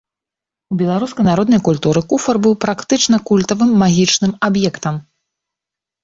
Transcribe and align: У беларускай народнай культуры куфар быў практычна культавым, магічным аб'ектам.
У 0.75 0.75
беларускай 0.81 1.25
народнай 1.31 1.59
культуры 1.67 2.01
куфар 2.13 2.35
быў 2.45 2.53
практычна 2.65 3.19
культавым, 3.29 3.75
магічным 3.83 4.31
аб'ектам. 4.49 4.95